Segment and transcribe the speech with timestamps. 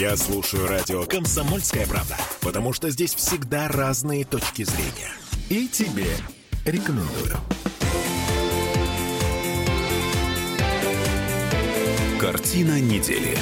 [0.00, 5.12] Я слушаю радио «Комсомольская правда», потому что здесь всегда разные точки зрения.
[5.50, 6.06] И тебе
[6.64, 7.36] рекомендую.
[12.18, 13.36] Картина недели.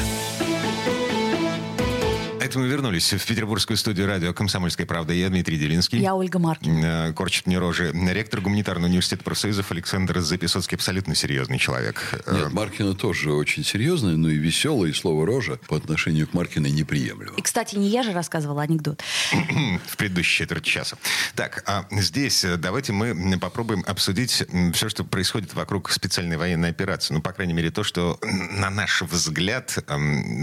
[2.49, 5.12] Это мы вернулись в петербургскую студию радио «Комсомольская правда».
[5.12, 6.01] Я Дмитрий Делинский.
[6.01, 7.09] Я Ольга Маркина.
[7.11, 7.93] Э, Корчит мне рожи.
[7.93, 10.77] Ректор гуманитарного университета профсоюзов Александр Записоцкий.
[10.77, 12.01] Абсолютно серьезный человек.
[12.25, 16.33] Э, Нет, Маркина тоже очень серьезная, но и веселая, и слово «рожа» по отношению к
[16.33, 17.34] Маркиной неприемлемо.
[17.37, 19.03] И, кстати, не я же рассказывала анекдот.
[19.87, 20.97] в предыдущие четверть часа.
[21.34, 24.42] Так, а здесь э, давайте мы попробуем обсудить
[24.73, 27.12] все, что происходит вокруг специальной военной операции.
[27.12, 29.84] Ну, по крайней мере, то, что, на наш взгляд,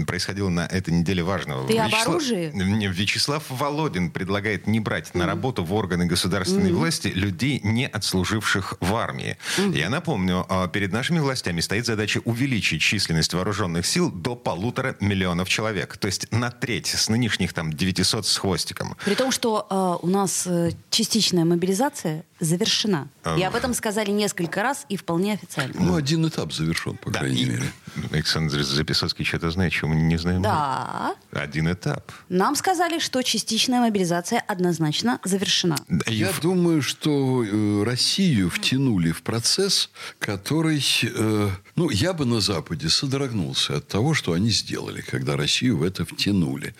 [0.06, 1.66] происходило на этой неделе важного.
[1.66, 2.50] Ты об оружии?
[2.54, 8.74] Не, Вячеслав Володин предлагает не брать на работу в органы государственной власти людей, не отслуживших
[8.80, 9.36] в армии.
[9.72, 15.48] Я напомню, а, перед нашими властями стоит задача увеличить численность вооруженных сил до полутора миллионов
[15.48, 15.96] человек.
[15.96, 18.96] То есть на треть с нынешних там 900 с хвостиком.
[19.04, 23.08] При том, что э, у нас э, частичная мобилизация завершена.
[23.24, 23.36] А.
[23.38, 25.74] И об этом сказали несколько раз и вполне официально.
[25.80, 27.72] Ну, один этап завершен, по Да, крайней и мере.
[28.12, 30.42] Александр Записоцкий что-то знает, чего мы не знаем.
[30.42, 31.14] Да.
[31.32, 32.12] Один этап.
[32.28, 35.76] Нам сказали, что частичная мобилизация однозначно завершена.
[35.88, 42.24] Да, Я в- думаю, что э, Россию втянули в процесс, который, э, ну, я бы
[42.26, 46.74] на Западе содрогнулся от того, что они сделали, когда Россию в это втянули.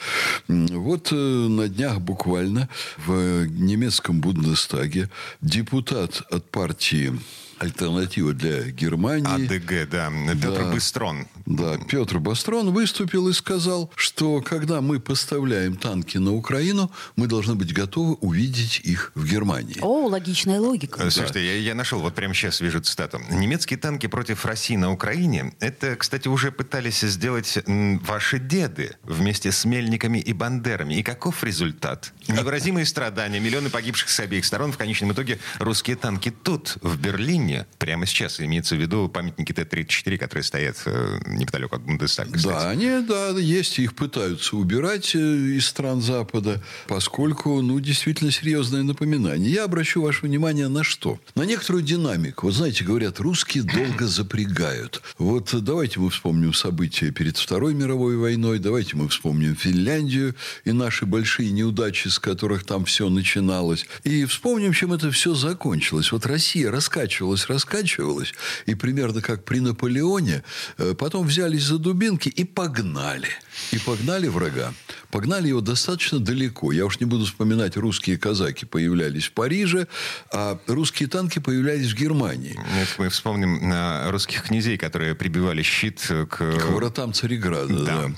[0.49, 2.69] Вот э, на днях буквально
[2.99, 5.09] в немецком Бундестаге
[5.47, 7.13] депутат от партии
[7.59, 10.13] «Альтернатива для Германии» АДГ, да.
[10.35, 10.73] Петр Да.
[10.73, 11.27] Быстрон.
[11.47, 17.55] Да, Петр Бастрон выступил и сказал, что когда мы поставляем танки на Украину, мы должны
[17.55, 19.77] быть готовы увидеть их в Германии.
[19.81, 21.01] О, логичная логика.
[21.01, 23.21] Э, Слушайте, я, я нашел, вот прямо сейчас вижу цитату.
[23.31, 29.65] Немецкие танки против России на Украине, это, кстати, уже пытались сделать ваши деды вместе с
[29.65, 30.95] Мельниками и Бандерами.
[30.95, 32.13] И каков результат?
[32.27, 34.73] Невыразимые страдания, миллионы погибших с обеих сторон.
[34.73, 37.46] В конечном итоге русские танки тут, в Берлине,
[37.79, 42.55] прямо сейчас, имеется в виду памятники Т-34, которые стоят э, неподалеку от Бундестага, кстати.
[42.55, 48.83] Да, они, да, есть, их пытаются убирать э, из стран Запада, поскольку, ну, действительно серьезное
[48.83, 49.51] напоминание.
[49.51, 51.19] Я обращу ваше внимание на что?
[51.35, 52.47] На некоторую динамику.
[52.47, 55.03] Вот знаете, говорят, русские долго запрягают.
[55.19, 60.35] Вот э, давайте мы вспомним события перед Второй мировой войной, давайте мы вспомним Финляндию
[60.65, 63.87] и наши большие неудачи, с которых там все начиналось.
[64.05, 66.13] И вспомним, чем это все закончилось.
[66.13, 68.33] Вот Россия раскачивалась, раскачивалась,
[68.65, 70.43] и примерно как при Наполеоне,
[70.79, 73.29] э, потом взялись за дубинки и погнали.
[73.73, 74.73] И погнали врага.
[75.11, 76.73] Погнали его достаточно далеко.
[76.73, 79.87] Я уж не буду вспоминать, русские казаки появлялись в Париже,
[80.33, 82.59] а русские танки появлялись в Германии.
[82.81, 86.27] Это мы вспомним э, русских князей, которые прибивали щит к...
[86.37, 87.85] К воротам Цареграда, Да.
[87.85, 88.11] да.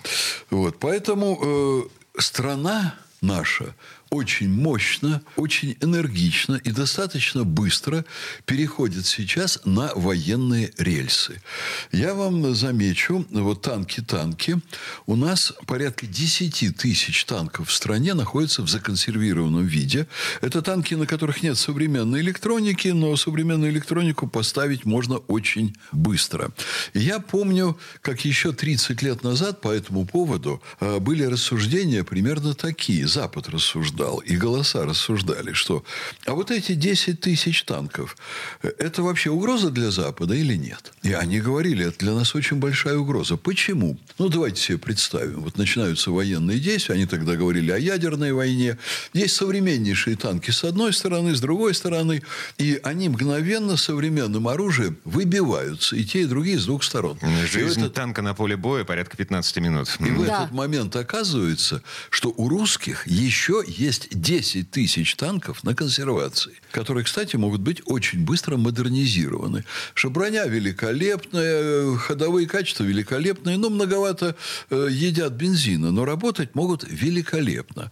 [0.50, 3.74] Вот, поэтому э, страна наша
[4.10, 8.04] очень мощно, очень энергично и достаточно быстро
[8.46, 11.40] переходит сейчас на военные рельсы.
[11.92, 14.60] Я вам замечу, вот танки-танки,
[15.06, 20.06] у нас порядка 10 тысяч танков в стране находятся в законсервированном виде.
[20.40, 26.50] Это танки, на которых нет современной электроники, но современную электронику поставить можно очень быстро.
[26.94, 33.06] Я помню, как еще 30 лет назад по этому поводу э, были рассуждения примерно такие.
[33.06, 35.84] Запад рассуждал, и голоса рассуждали, что
[36.26, 38.16] а вот эти 10 тысяч танков,
[38.62, 40.92] это вообще угроза для Запада или нет?
[41.02, 43.36] И они говорили, это для нас очень большая угроза.
[43.36, 43.98] Почему?
[44.18, 45.42] Ну, давайте себе представим.
[45.42, 48.78] Вот начинаются военные действия, они тогда говорили о ядерной войне.
[49.12, 52.22] Есть современнейшие танки с одной стороны, с другой стороны,
[52.58, 57.18] и они мгновенно современным оружием выбиваются, и те, и другие с двух сторон.
[57.22, 59.88] И в Жизнь этот- танка на поле боя порядка 15 минут.
[60.00, 60.42] и в Да.
[60.44, 67.36] этот момент оказывается, что у русских еще есть 10 тысяч танков на консервации, которые, кстати,
[67.36, 69.64] могут быть очень быстро модернизированы.
[69.94, 74.36] Что броня великолепная, ходовые качества великолепные, но многовато
[74.70, 77.90] э, едят бензина, но работать могут великолепно.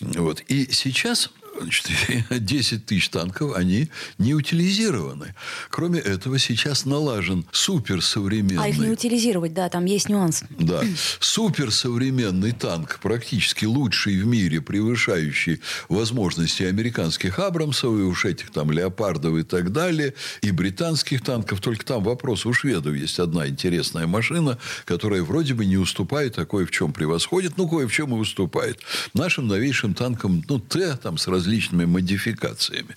[0.00, 0.42] Вот.
[0.48, 1.30] И сейчас
[1.62, 1.86] значит,
[2.30, 5.34] 10 тысяч танков, они не утилизированы.
[5.70, 8.62] Кроме этого, сейчас налажен суперсовременный...
[8.62, 10.42] А их не утилизировать, да, там есть нюанс.
[10.58, 10.82] Да.
[11.20, 19.36] Суперсовременный танк, практически лучший в мире, превышающий возможности американских Абрамсов и уж этих там Леопардов
[19.36, 21.60] и так далее, и британских танков.
[21.60, 26.46] Только там вопрос, у шведов есть одна интересная машина, которая вроде бы не уступает, а
[26.46, 28.78] кое в чем превосходит, ну, кое в чем и уступает.
[29.14, 32.96] Нашим новейшим танкам, ну, Т, там, с различными различными модификациями.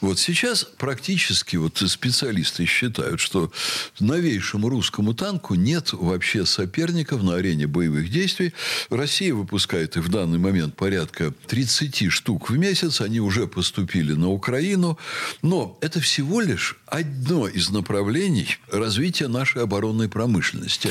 [0.00, 3.52] Вот сейчас практически вот специалисты считают, что
[3.98, 8.54] новейшему русскому танку нет вообще соперников на арене боевых действий.
[8.88, 13.02] Россия выпускает их в данный момент порядка 30 штук в месяц.
[13.02, 14.98] Они уже поступили на Украину.
[15.42, 20.90] Но это всего лишь одно из направлений развития нашей оборонной промышленности.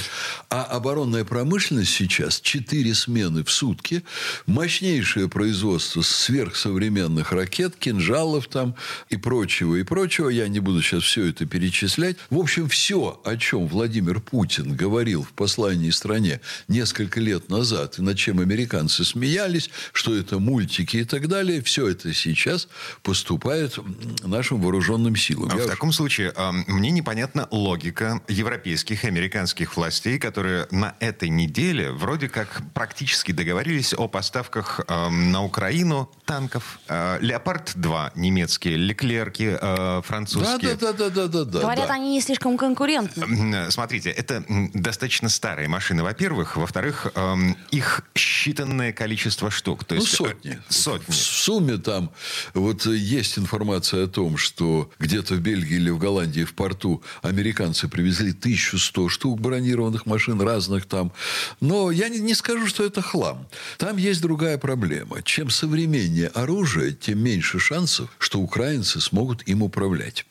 [0.50, 4.04] А оборонная промышленность сейчас 4 смены в сутки,
[4.46, 6.99] мощнейшее производство сверхсовременных
[7.32, 8.76] ракет, кинжалов там
[9.10, 10.30] и прочего, и прочего.
[10.30, 12.18] Я не буду сейчас все это перечислять.
[12.30, 18.02] В общем, все, о чем Владимир Путин говорил в послании стране несколько лет назад, и
[18.02, 22.68] над чем американцы смеялись, что это мультики и так далее, все это сейчас
[23.04, 23.78] поступает
[24.24, 25.50] нашим вооруженным силам.
[25.52, 30.68] А Я в уж- таком случае а, мне непонятна логика европейских и американских властей, которые
[30.72, 36.79] на этой неделе вроде как практически договорились о поставках а, на Украину танков.
[36.88, 40.76] А, Леопард-2 немецкие, Леклерки Да, французские.
[40.76, 41.60] да, да, да, да, да.
[41.60, 41.94] Говорят, да.
[41.96, 43.24] они не слишком конкурентны.
[43.24, 44.44] М, Смотрите, это
[44.74, 46.58] достаточно старые машины, во-первых.
[46.58, 49.84] Во-вторых, эм, их считанное количество штук.
[49.84, 50.60] То Ну, есть, э, сотни.
[50.70, 51.12] Сотни.
[51.12, 52.12] В сумме там
[52.54, 57.04] вот э, есть информация о том, что где-то в Бельгии или в Голландии в порту
[57.22, 61.12] американцы привезли 1100 штук бронированных машин разных там.
[61.60, 63.48] Но я не, не скажу, что это хлам.
[63.78, 65.22] Там есть другая проблема.
[65.24, 66.69] Чем современнее оружие,
[67.00, 70.26] тем меньше шансов, что украинцы смогут им управлять.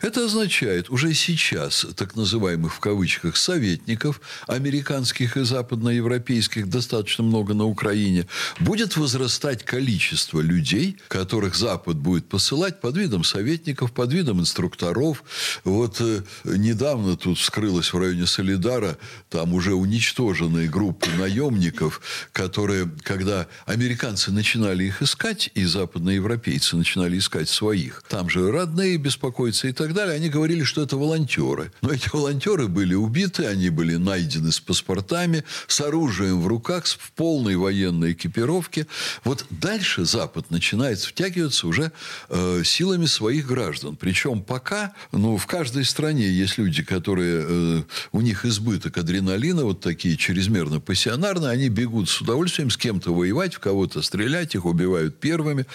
[0.00, 7.64] Это означает уже сейчас так называемых в кавычках советников американских и западноевропейских достаточно много на
[7.64, 8.26] Украине,
[8.60, 15.24] будет возрастать количество людей, которых Запад будет посылать под видом советников, под видом инструкторов.
[15.64, 18.96] Вот э, недавно тут вскрылось в районе Солидара,
[19.28, 22.00] там уже уничтоженные группы наемников,
[22.32, 29.68] которые, когда американцы начинали их искать, и западноевропейцы начинали искать своих, там же родные беспокоиться
[29.68, 31.72] и так далее, они говорили, что это волонтеры.
[31.82, 37.12] Но эти волонтеры были убиты, они были найдены с паспортами, с оружием в руках, в
[37.12, 38.86] полной военной экипировке.
[39.24, 41.92] Вот дальше Запад начинает втягиваться уже
[42.28, 43.96] э, силами своих граждан.
[43.96, 47.82] Причем пока, ну, в каждой стране есть люди, которые, э,
[48.12, 53.54] у них избыток адреналина, вот такие чрезмерно пассионарные, они бегут с удовольствием с кем-то воевать,
[53.54, 55.66] в кого-то стрелять, их убивают первыми.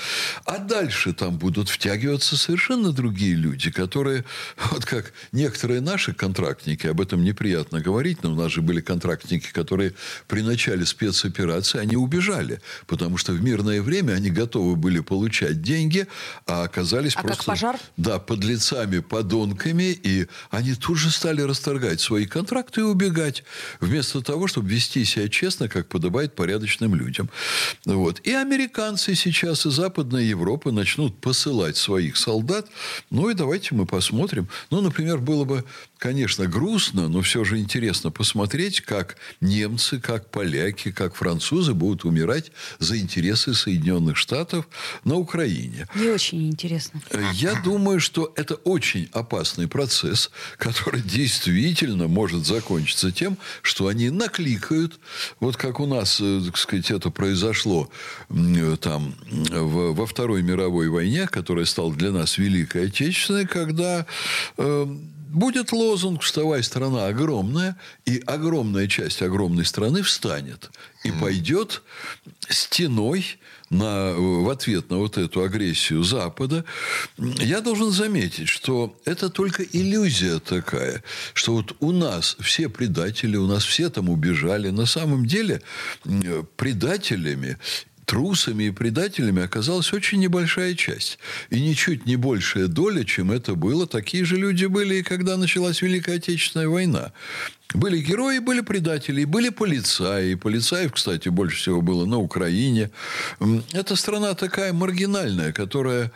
[0.46, 4.26] А дальше там будут втягиваться совершенно другие люди, которые,
[4.72, 9.52] вот как некоторые наши контрактники, об этом неприятно говорить, но у нас же были контрактники,
[9.52, 9.94] которые
[10.28, 16.08] при начале спецоперации, они убежали, потому что в мирное время они готовы были получать деньги,
[16.46, 17.44] а оказались А как просто...
[17.46, 17.80] пожар?
[17.98, 23.44] Да, под лицами, подонками, и они тут же стали расторгать свои контракты и убегать,
[23.80, 27.30] вместо того, чтобы вести себя честно, как подобает порядочным людям.
[27.86, 28.20] Вот.
[28.22, 32.68] И американцы сейчас и Западная Европа начнут посылать своих солдат.
[33.10, 34.50] Ну и давайте мы посмотрим.
[34.70, 35.64] Ну, например, было бы,
[35.98, 42.52] конечно, грустно, но все же интересно посмотреть, как немцы, как поляки, как французы будут умирать
[42.80, 44.68] за интересы Соединенных Штатов
[45.04, 45.88] на Украине.
[45.96, 47.02] Не очень интересно.
[47.34, 55.00] Я думаю, что это очень опасный процесс, который действительно может закончиться тем, что они накликают,
[55.40, 57.90] вот как у нас, э, так сказать, это произошло
[58.30, 64.06] э, там во Второй мировой войне, которая стала для нас Великой Отечественной, когда
[64.58, 64.98] э,
[65.30, 70.72] будет лозунг «Вставай, страна огромная», и огромная часть огромной страны встанет
[71.04, 71.84] и пойдет
[72.50, 73.26] стеной
[73.70, 76.64] на, в ответ на вот эту агрессию Запада,
[77.18, 83.48] я должен заметить, что это только иллюзия такая, что вот у нас все предатели, у
[83.48, 84.70] нас все там убежали.
[84.70, 85.62] На самом деле
[86.56, 87.58] предателями
[88.08, 91.20] трусами и предателями оказалась очень небольшая часть.
[91.50, 93.86] И ничуть не большая доля, чем это было.
[93.86, 97.12] Такие же люди были и когда началась Великая Отечественная война.
[97.74, 100.36] Были герои, были предатели, были полицаи.
[100.36, 102.92] Полицаев, кстати, больше всего было на Украине.
[103.74, 106.12] Это страна такая маргинальная, которая,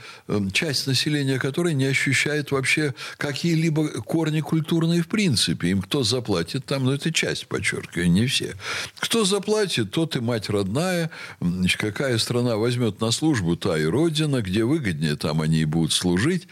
[0.53, 5.71] часть населения которой не ощущает вообще какие-либо корни культурные в принципе.
[5.71, 8.55] Им кто заплатит там, ну, это часть, подчеркиваю, не все.
[8.99, 11.09] Кто заплатит, тот и мать родная.
[11.77, 14.41] Какая страна возьмет на службу, та и родина.
[14.41, 16.47] Где выгоднее, там они и будут служить.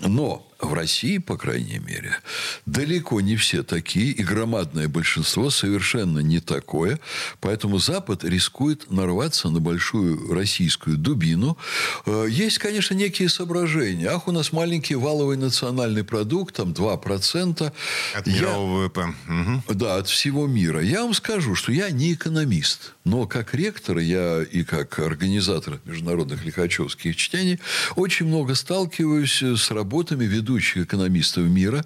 [0.00, 2.18] Но в России, по крайней мере,
[2.64, 6.98] далеко не все такие, и громадное большинство совершенно не такое.
[7.40, 11.58] Поэтому Запад рискует нарваться на большую российскую дубину.
[12.06, 14.08] Э, есть, конечно, некие соображения.
[14.08, 17.72] Ах, у нас маленький валовый национальный продукт, там 2%.
[18.14, 18.88] От мирового Я...
[18.88, 19.14] ВВП.
[19.28, 19.74] Угу.
[19.74, 20.82] Да, от всего мира.
[20.82, 22.95] Я вам скажу, что я не экономист.
[23.06, 27.60] Но как ректор, я и как организатор международных лихачевских чтений
[27.94, 31.84] очень много сталкиваюсь с работами ведущих экономистов мира.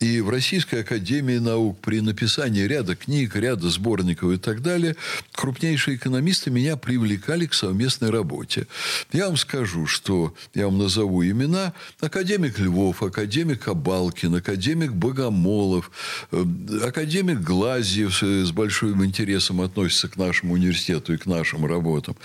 [0.00, 4.96] И в Российской Академии Наук при написании ряда книг, ряда сборников и так далее,
[5.32, 8.66] крупнейшие экономисты меня привлекали к совместной работе.
[9.12, 11.74] Я вам скажу, что я вам назову имена.
[12.00, 15.90] Академик Львов, академик Абалкин, академик Богомолов,
[16.30, 16.42] э,
[16.82, 22.16] академик Глазьев с большим интересом относится к нашему университету и к нашим работам.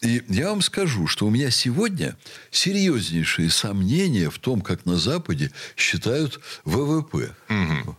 [0.00, 2.16] И я вам скажу, что у меня сегодня
[2.50, 7.34] серьезнейшие сомнения в том, как на Западе считают ВВП.
[7.48, 7.96] Угу.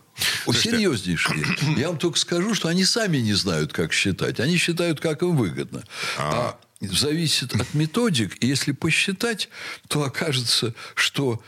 [0.52, 1.44] Серьезнейшие.
[1.76, 4.40] Я вам только скажу, что они сами не знают, как считать.
[4.40, 5.82] Они считают, как им выгодно.
[6.18, 8.36] А, а зависит от методик.
[8.42, 9.48] И если посчитать,
[9.88, 11.42] то окажется, что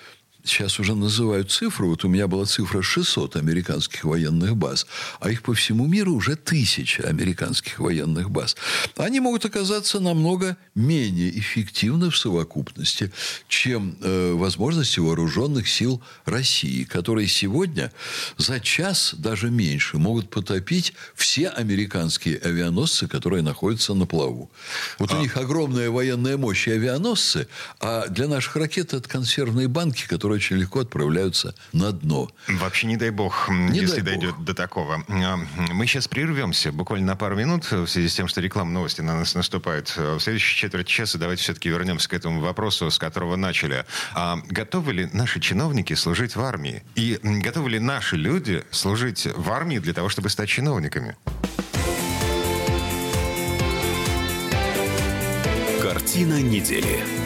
[0.47, 1.89] сейчас уже называют цифру.
[1.89, 4.87] Вот у меня была цифра 600 американских военных баз,
[5.21, 8.57] а их по всему миру уже тысяча американских военных баз.
[8.97, 13.13] Они могут оказаться намного менее эффективны в совокупности,
[13.49, 17.93] чем э, возможности вооруженных сил России, которые сегодня
[18.37, 24.51] за час, даже меньше, могут потопить все американские авианосцы, которые находятся на плаву.
[24.99, 25.19] Вот а...
[25.19, 27.49] у них огромная военная мощь и авианосцы,
[27.81, 32.31] а для наших ракет это консервные банки, которые очень легко отправляются на дно.
[32.49, 34.45] Вообще не дай бог, не если дай дойдет бог.
[34.45, 35.05] до такого.
[35.09, 35.37] А,
[35.73, 39.17] мы сейчас прервемся буквально на пару минут в связи с тем, что реклама новости на
[39.17, 39.97] нас наступает.
[39.97, 43.85] В следующей четверть часа давайте все-таки вернемся к этому вопросу, с которого начали.
[44.15, 46.83] А готовы ли наши чиновники служить в армии?
[46.95, 51.17] И готовы ли наши люди служить в армии для того, чтобы стать чиновниками?
[55.83, 57.26] Картина недели.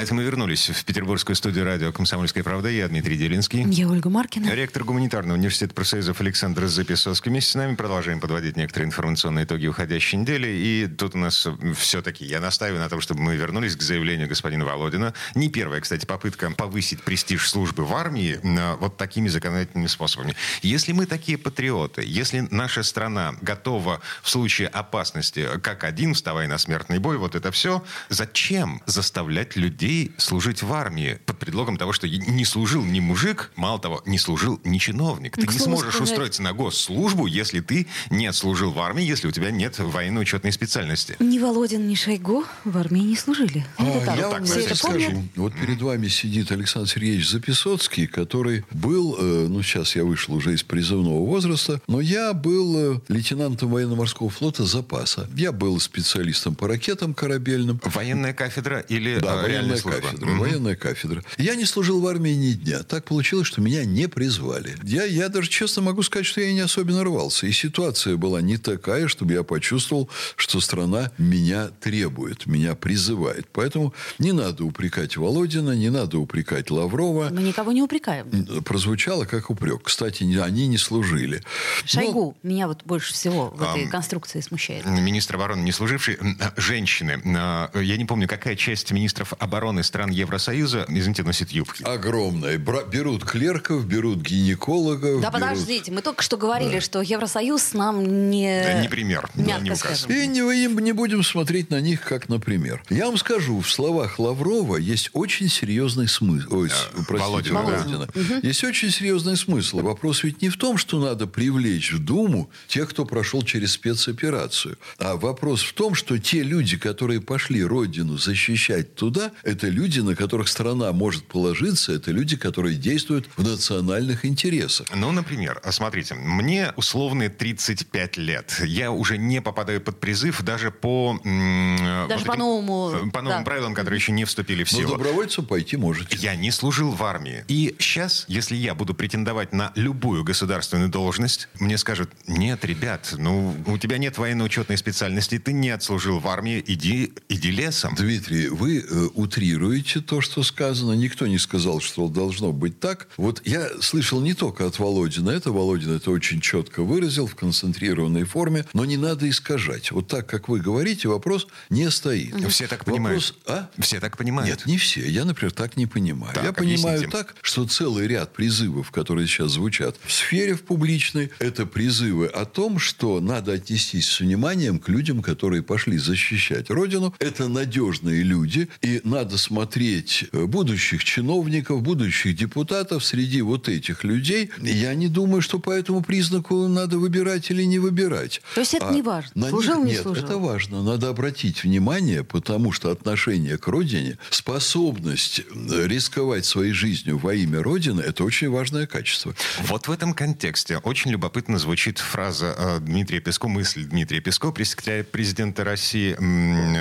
[0.00, 2.70] А это мы вернулись в петербургскую студию радио «Комсомольская правда».
[2.70, 3.64] Я Дмитрий Делинский.
[3.70, 4.48] Я Ольга Маркина.
[4.54, 7.30] Ректор гуманитарного университета профсоюзов Александр Записовский.
[7.30, 10.48] Вместе с нами продолжаем подводить некоторые информационные итоги уходящей недели.
[10.48, 14.64] И тут у нас все-таки, я настаиваю на том, чтобы мы вернулись к заявлению господина
[14.64, 15.12] Володина.
[15.34, 18.40] Не первая, кстати, попытка повысить престиж службы в армии
[18.80, 20.34] вот такими законодательными способами.
[20.62, 26.56] Если мы такие патриоты, если наша страна готова в случае опасности, как один, вставая на
[26.56, 31.92] смертный бой, вот это все, зачем заставлять людей людей служить в армии под предлогом того,
[31.92, 35.34] что не служил ни мужик, мало того, не служил ни чиновник.
[35.36, 36.10] Ты не сможешь сказать...
[36.10, 41.16] устроиться на госслужбу, если ты не отслужил в армии, если у тебя нет военно-учетной специальности.
[41.18, 43.66] Ни Володин, ни Шойгу в армии не служили.
[43.78, 45.24] А, это я вам все это скажу.
[45.36, 50.54] Вот перед вами сидит Александр Сергеевич Записоцкий, который был, э, ну сейчас я вышел уже
[50.54, 55.28] из призывного возраста, но я был э, лейтенантом военно-морского флота запаса.
[55.34, 57.80] Я был специалистом по ракетам корабельным.
[57.84, 60.00] Военная кафедра или да, э, реальная служба.
[60.00, 60.40] кафедра, угу.
[60.40, 61.24] военная кафедра.
[61.38, 62.82] Я не служил в армии ни дня.
[62.82, 64.76] Так получилось, что меня не призвали.
[64.82, 67.46] Я, я даже честно могу сказать, что я не особенно рвался.
[67.46, 73.46] И ситуация была не такая, чтобы я почувствовал, что страна меня требует, меня призывает.
[73.52, 77.28] Поэтому не надо упрекать Володина, не надо упрекать Лаврова.
[77.30, 78.62] Мы никого не упрекаем.
[78.64, 79.82] Прозвучало как упрек.
[79.84, 81.42] Кстати, они не служили.
[81.84, 82.48] Шойгу Но...
[82.48, 84.84] меня вот больше всего в этой а, конструкции смущает.
[84.86, 86.18] Министр обороны не служивший.
[86.56, 87.22] Женщины.
[87.36, 91.82] А, я не помню, какая часть министров обороны обороны стран Евросоюза, извините, носит юбки.
[91.84, 92.58] Огромная.
[92.58, 95.20] Берут клерков, берут гинекологов.
[95.20, 95.32] Да берут...
[95.32, 96.80] подождите, мы только что говорили, да.
[96.80, 98.62] что Евросоюз нам не...
[98.64, 100.06] Да, не пример, мягко не указ.
[100.08, 102.82] И не, не будем смотреть на них как на пример.
[102.90, 106.48] Я вам скажу, в словах Лаврова есть очень серьезный смысл.
[106.54, 107.60] Ой, а, простите, Володина.
[107.60, 108.08] Володина.
[108.14, 108.40] Да.
[108.42, 109.80] Есть очень серьезный смысл.
[109.80, 114.78] Вопрос ведь не в том, что надо привлечь в Думу тех, кто прошел через спецоперацию.
[114.98, 120.00] А вопрос в том, что те люди, которые пошли Родину защищать туда, это Это люди,
[120.00, 121.92] на которых страна может положиться.
[121.92, 124.86] Это люди, которые действуют в национальных интересах.
[124.94, 128.62] Ну, например, смотрите, мне условные 35 лет.
[128.64, 131.20] Я уже не попадаю под призыв даже по...
[131.22, 132.90] Даже вот по новому...
[132.90, 133.44] Э, по новым да.
[133.44, 134.92] правилам, которые еще не вступили в силу.
[134.92, 136.16] Но добровольцем пойти можете.
[136.16, 137.44] Я не служил в армии.
[137.48, 143.54] И сейчас, если я буду претендовать на любую государственную должность, мне скажут, нет, ребят, ну,
[143.66, 147.94] у тебя нет военно-учетной специальности, ты не отслужил в армии, иди, иди лесом.
[147.94, 149.08] Дмитрий, вы э,
[149.50, 150.92] утрируете то, что сказано.
[150.92, 153.08] Никто не сказал, что должно быть так.
[153.16, 155.30] Вот я слышал не только от Володина.
[155.30, 158.64] Это Володин это очень четко выразил в концентрированной форме.
[158.72, 159.90] Но не надо искажать.
[159.90, 162.34] Вот так, как вы говорите, вопрос не стоит.
[162.48, 163.34] Все так понимают.
[163.38, 163.70] Вопрос, а?
[163.80, 164.50] Все так понимают.
[164.50, 165.08] Нет, не все.
[165.08, 166.34] Я, например, так не понимаю.
[166.34, 167.16] Так, я понимаю объясните.
[167.16, 172.44] так, что целый ряд призывов, которые сейчас звучат в сфере в публичной, это призывы о
[172.44, 177.14] том, что надо отнестись с вниманием к людям, которые пошли защищать Родину.
[177.18, 184.50] Это надежные люди, и надо смотреть э, будущих чиновников, будущих депутатов среди вот этих людей.
[184.60, 188.42] Я не думаю, что по этому признаку надо выбирать или не выбирать.
[188.54, 189.48] То есть это а не важно?
[189.48, 190.24] Служил, них, не нет, служил?
[190.24, 190.82] это важно.
[190.82, 197.62] Надо обратить внимание, потому что отношение к родине, способность э, рисковать своей жизнью во имя
[197.62, 199.34] Родины– это очень важное качество.
[199.62, 205.04] Вот в этом контексте очень любопытно звучит фраза э, Дмитрия Песко, мысль Дмитрия Песко, пресс-секретаря
[205.04, 206.16] президента России,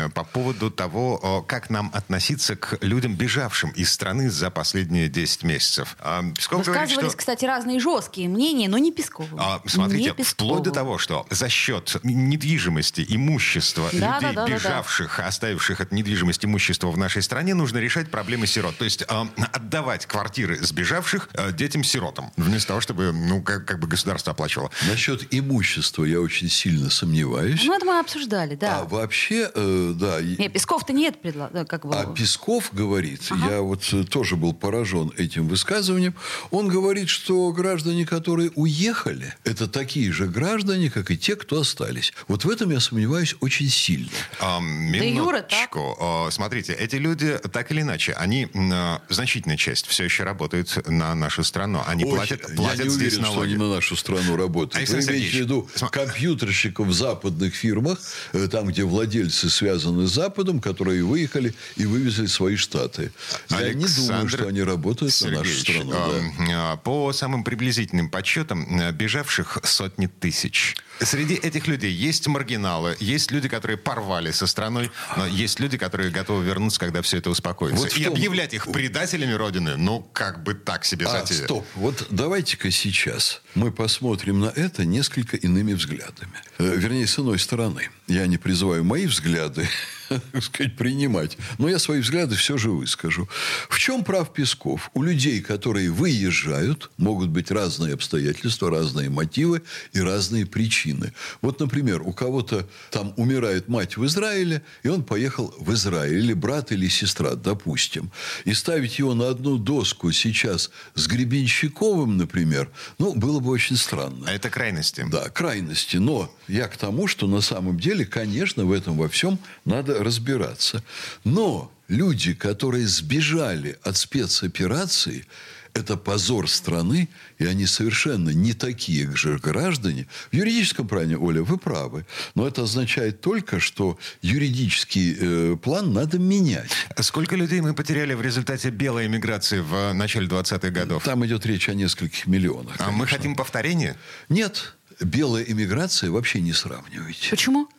[0.10, 5.96] по поводу того, как нам относиться к людям, бежавшим из страны за последние 10 месяцев.
[6.00, 7.18] А, Песков Высказывались, говорит, что...
[7.18, 9.28] кстати, разные жесткие мнения, но не Песков.
[9.38, 14.48] А, смотрите, не вплоть до того, что за счет недвижимости, имущества да, людей, да, да,
[14.48, 15.28] бежавших, да, да.
[15.30, 18.78] оставивших от недвижимости имущества в нашей стране, нужно решать проблемы сирот.
[18.78, 19.06] То есть э,
[19.54, 24.72] отдавать квартиры сбежавших э, детям-сиротам, вместо того, чтобы ну, как, как бы государство оплачивало.
[24.88, 27.64] Насчет имущества я очень сильно сомневаюсь.
[27.66, 28.80] Ну, это мы обсуждали, да.
[28.80, 30.22] А вообще, э, да.
[30.22, 31.50] Нет, Песков-то нет, предла...
[31.66, 31.96] как бы.
[31.96, 33.56] А Песков говорит, ага.
[33.56, 36.14] я вот э, тоже был поражен этим высказыванием,
[36.52, 42.14] он говорит, что граждане, которые уехали, это такие же граждане, как и те, кто остались.
[42.28, 44.12] Вот в этом я сомневаюсь очень сильно.
[44.40, 45.98] А, минуточку.
[46.00, 51.16] Да, Смотрите, эти люди, так или иначе, они, а, значительная часть все еще работают на
[51.16, 51.82] нашу страну.
[51.88, 53.38] Они Ой, платят, платят я не здесь уверен, налоги.
[53.38, 54.76] что они на нашу страну работают.
[54.76, 57.98] Александр Вы имеете в виду компьютерщиков в западных фирмах,
[58.34, 63.12] э, там, где владельцы связаны с Западом, которые выехали и вывезли свои штаты.
[63.50, 66.34] Я не думаю, что они работают Сергеевич, на нашу страну.
[66.48, 66.72] Да.
[66.72, 70.76] А, по самым приблизительным подсчетам, э, бежавших сотни тысяч.
[71.02, 76.12] Среди этих людей есть маргиналы, есть люди, которые порвали со страной, но есть люди, которые
[76.12, 77.80] готовы вернуться, когда все это успокоится.
[77.80, 78.14] Вот и том...
[78.14, 81.46] объявлять их предателями Родины, ну, как бы так себе а, затея.
[81.46, 81.66] стоп.
[81.76, 86.34] Вот давайте-ка сейчас мы посмотрим на это несколько иными взглядами.
[86.58, 87.90] Э, вернее, с иной стороны.
[88.08, 89.68] Я не призываю мои взгляды
[90.32, 91.38] так сказать, принимать.
[91.58, 93.30] Но я свои взгляды все же выскажу.
[93.70, 94.90] В чем прав Песков?
[94.94, 99.62] У людей, которые выезжают, могут быть разные обстоятельства, разные мотивы
[99.94, 101.14] и разные причины.
[101.42, 106.34] Вот, например, у кого-то там умирает мать в Израиле, и он поехал в Израиль, или
[106.34, 108.12] брат, или сестра, допустим.
[108.46, 114.26] И ставить его на одну доску сейчас с Гребенщиковым, например, ну, было бы очень странно.
[114.28, 115.06] А это крайности.
[115.10, 115.98] Да, крайности.
[115.98, 120.84] Но я к тому, что на самом деле, конечно, в этом во всем надо разбираться.
[121.24, 125.26] Но люди, которые сбежали от спецоперации,
[125.74, 130.08] это позор страны, и они совершенно не такие же граждане.
[130.32, 132.06] В юридическом плане, Оля, вы правы.
[132.36, 136.72] Но это означает только, что юридический э, план надо менять.
[137.00, 141.04] Сколько людей мы потеряли в результате белой эмиграции в начале 20-х годов?
[141.04, 142.78] Там идет речь о нескольких миллионах.
[142.78, 142.88] Конечно.
[142.88, 143.96] А мы хотим повторения?
[144.28, 144.76] Нет.
[145.00, 147.30] Белая эмиграция вообще не сравнивайте.
[147.30, 147.70] Почему?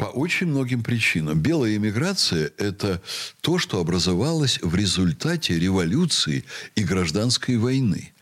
[0.00, 1.40] По очень многим причинам.
[1.40, 3.02] Белая эмиграция– это
[3.42, 8.14] то, что образовалось в результате революции и гражданской войны.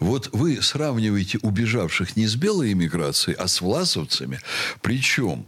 [0.00, 4.40] Вот вы сравниваете убежавших не с белой эмиграцией, а с власовцами.
[4.82, 5.46] Причем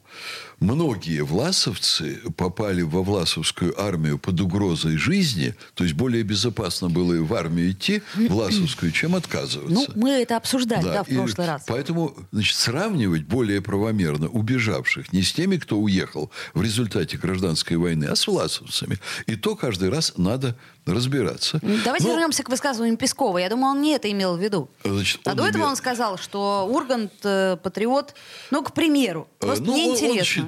[0.62, 7.34] многие власовцы попали во власовскую армию под угрозой жизни, то есть более безопасно было в
[7.34, 9.74] армию идти, власовскую, чем отказываться.
[9.74, 11.64] Ну, мы это обсуждали, да, да в прошлый раз.
[11.66, 18.04] Поэтому, значит, сравнивать более правомерно убежавших не с теми, кто уехал в результате гражданской войны,
[18.06, 18.98] а с власовцами.
[19.26, 21.60] И то каждый раз надо разбираться.
[21.84, 22.14] Давайте Но...
[22.14, 23.38] вернемся к высказыванию Пескова.
[23.38, 24.68] Я думаю, он не, это имел в виду.
[24.84, 28.14] Значит, а до этого имел- он сказал, что Ургант э, патриот,
[28.50, 29.28] ну, к примеру.
[29.40, 29.96] Э, Просто ну, мне он-.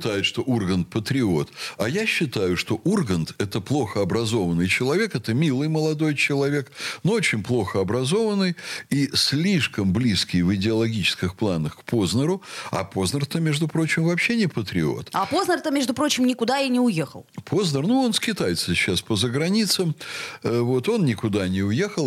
[0.04, 1.48] Считает, что Ургант патриот.
[1.78, 6.70] А я считаю, что Ургант– это плохо образованный человек, это милый молодой человек,
[7.04, 8.54] но очень плохо образованный
[8.90, 12.42] и слишком близкий в идеологических планах к Познеру.
[12.70, 15.08] А Познер-то, между прочим, вообще не патриот.
[15.12, 17.24] А Познер-то, между прочим, никуда и не уехал.
[17.44, 19.94] Познер, ну, он скитается сейчас по заграницам.
[20.42, 22.06] Э, Вот он никуда не уехал,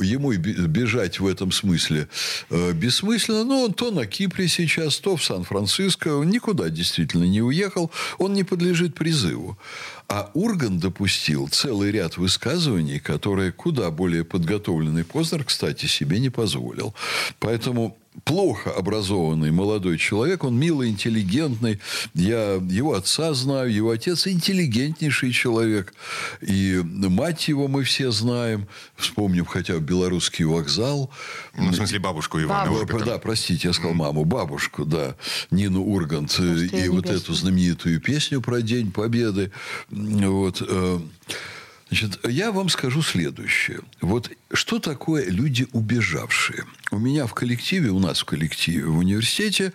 [0.00, 2.08] ему бежать в этом смысле
[2.50, 3.44] э, бессмысленно.
[3.44, 6.08] Но он то на Кипре сейчас, то в Сан-Франциско.
[6.24, 7.90] Никуда действительно не уехал.
[8.18, 9.58] Он не подлежит призыву.
[10.14, 16.94] А Урган допустил целый ряд высказываний, которые куда более подготовленный Познер, кстати, себе не позволил.
[17.40, 21.80] Поэтому плохо образованный молодой человек, он милый, интеллигентный.
[22.14, 25.92] Я его отца знаю, его отец интеллигентнейший человек.
[26.40, 28.68] И мать его мы все знаем.
[28.94, 31.10] Вспомним хотя бы белорусский вокзал.
[31.56, 32.84] Ну, в смысле, бабушку Ивана Бабушку.
[32.84, 33.04] Урганта.
[33.04, 35.16] Да, простите, я сказал маму, бабушку, да,
[35.50, 36.38] Нину Ургант.
[36.38, 37.16] Может, и я вот небесная.
[37.16, 39.50] эту знаменитую песню про День Победы.
[40.04, 40.62] Вот.
[41.94, 43.78] Значит, я вам скажу следующее.
[44.00, 46.64] Вот что такое люди убежавшие?
[46.90, 49.72] У меня в коллективе, у нас в коллективе в университете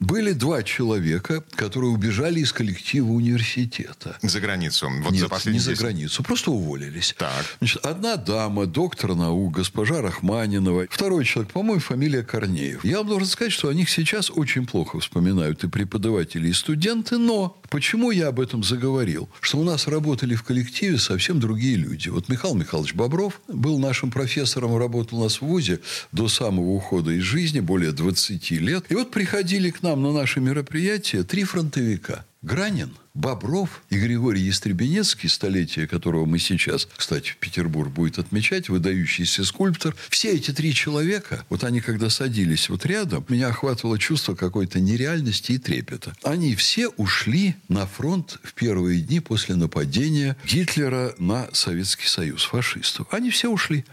[0.00, 4.18] были два человека, которые убежали из коллектива университета.
[4.22, 4.88] За границу.
[5.02, 5.82] Вот Нет, за последние не за 10.
[5.82, 7.14] границу, просто уволились.
[7.18, 7.44] Так.
[7.58, 10.86] Значит, одна дама, доктор наук, госпожа Рахманинова.
[10.90, 12.82] Второй человек, по-моему, фамилия Корнеев.
[12.82, 17.18] Я вам должен сказать, что о них сейчас очень плохо вспоминают и преподаватели, и студенты,
[17.18, 19.28] но почему я об этом заговорил?
[19.40, 22.08] Что у нас работали в коллективе совсем другие люди.
[22.08, 25.80] Вот Михаил Михайлович Бобров был нашим профессором, работал у нас в ВУЗе
[26.12, 28.84] до самого ухода из жизни, более 20 лет.
[28.88, 32.24] И вот приходили к нам на наши мероприятия три фронтовика.
[32.42, 39.44] Гранин, Бобров и Григорий Естребенецкий, столетие которого мы сейчас, кстати, в Петербург будет отмечать, выдающийся
[39.44, 39.96] скульптор.
[40.08, 45.52] Все эти три человека, вот они когда садились вот рядом, меня охватывало чувство какой-то нереальности
[45.52, 46.14] и трепета.
[46.22, 53.08] Они все ушли на фронт в первые дни после нападения Гитлера на Советский Союз, фашистов.
[53.10, 53.84] Они все ушли.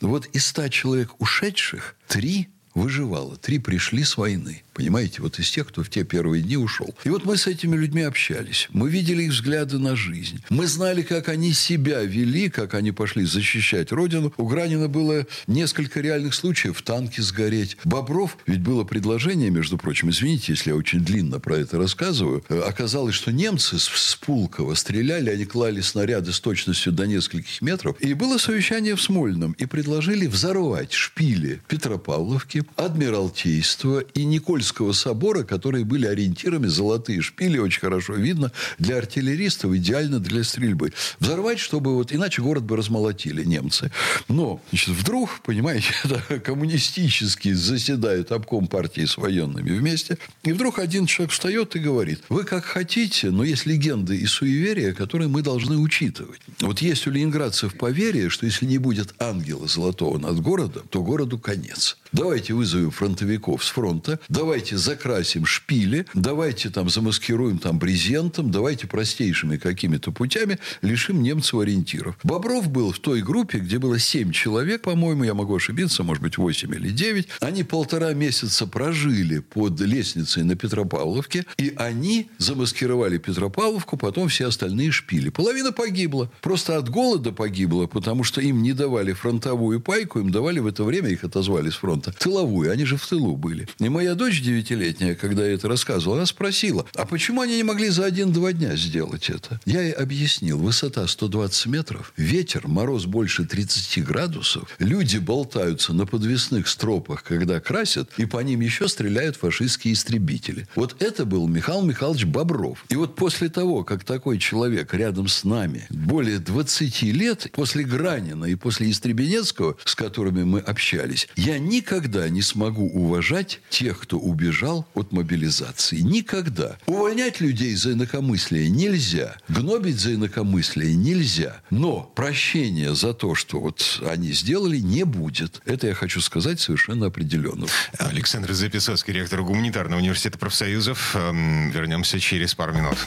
[0.00, 3.36] Вот из ста человек ушедших, три выживало.
[3.36, 4.62] Три пришли с войны.
[4.74, 6.94] Понимаете, вот из тех, кто в те первые дни ушел.
[7.04, 8.68] И вот мы с этими людьми общались.
[8.72, 10.42] Мы видели их взгляды на жизнь.
[10.48, 14.32] Мы знали, как они себя вели, как они пошли защищать Родину.
[14.36, 17.76] У Гранина было несколько реальных случаев в танке сгореть.
[17.84, 22.60] Бобров, ведь было предложение, между прочим, извините, если я очень длинно про это рассказываю, э,
[22.60, 28.00] оказалось, что немцы с, Пулково стреляли, они клали снаряды с точностью до нескольких метров.
[28.00, 29.52] И было совещание в Смольном.
[29.52, 37.80] И предложили взорвать шпили Петропавловки, Адмиралтейства и Никольского собора, которые были ориентирами, золотые шпили, очень
[37.80, 40.92] хорошо видно, для артиллеристов, идеально для стрельбы.
[41.18, 43.90] Взорвать, чтобы вот, иначе город бы размолотили немцы.
[44.28, 51.06] Но, значит, вдруг, понимаете, это коммунистически заседают обком партии с военными вместе, и вдруг один
[51.06, 55.76] человек встает и говорит, вы как хотите, но есть легенды и суеверия, которые мы должны
[55.76, 56.40] учитывать.
[56.60, 61.38] Вот есть у ленинградцев поверье, что если не будет ангела золотого над городом, то городу
[61.38, 61.96] конец.
[62.12, 69.58] Давайте вызовем фронтовиков с фронта, давайте закрасим шпили, давайте там замаскируем там брезентом, давайте простейшими
[69.58, 72.16] какими-то путями лишим немцев ориентиров.
[72.24, 76.36] Бобров был в той группе, где было 7 человек, по-моему, я могу ошибиться, может быть,
[76.36, 77.28] 8 или 9.
[77.40, 84.90] Они полтора месяца прожили под лестницей на Петропавловке, и они замаскировали Петропавловку, потом все остальные
[84.90, 85.28] шпили.
[85.28, 86.30] Половина погибла.
[86.40, 90.82] Просто от голода погибла, потому что им не давали фронтовую пайку, им давали в это
[90.82, 92.72] время, их отозвали с фронта, тыловую.
[92.72, 93.68] Они же в тылу были.
[93.78, 97.90] И моя дочь девятилетняя, когда я это рассказывал, она спросила, а почему они не могли
[97.90, 99.60] за один-два дня сделать это?
[99.64, 100.58] Я ей объяснил.
[100.58, 108.10] Высота 120 метров, ветер, мороз больше 30 градусов, люди болтаются на подвесных стропах, когда красят,
[108.16, 110.68] и по ним еще стреляют фашистские истребители.
[110.74, 112.84] Вот это был Михаил Михайлович Бобров.
[112.88, 118.44] И вот после того, как такой человек рядом с нами более 20 лет, после Гранина
[118.46, 124.86] и после Истребенецкого, с которыми мы общались, я никогда не смогу уважать тех, кто убежал
[124.94, 126.00] от мобилизации.
[126.00, 126.78] Никогда.
[126.86, 129.36] Увольнять людей за инакомыслие нельзя.
[129.48, 131.60] Гнобить за инакомыслие нельзя.
[131.70, 135.60] Но прощения за то, что вот они сделали, не будет.
[135.64, 137.66] Это я хочу сказать совершенно определенно.
[137.98, 141.16] Александр Записоцкий, ректор Гуманитарного университета профсоюзов.
[141.16, 142.98] Эм, Вернемся через пару минут.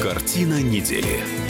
[0.00, 1.41] Картина недели.